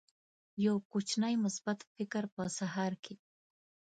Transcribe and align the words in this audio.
یو 0.65 0.75
کوچنی 0.91 1.35
مثبت 1.45 1.79
فکر 1.93 2.23
په 2.35 2.43
سهار 2.57 2.93
کې 3.03 3.15